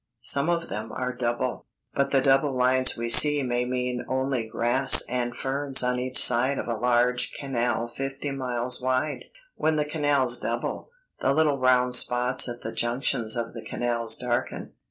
[0.23, 5.03] Some of them are double, but the double lines we see may mean only grass
[5.07, 9.25] and ferns on each side of a large canal fifty miles wide.
[9.57, 14.73] When the canals double, the little round spots at the junctions of the canals darken.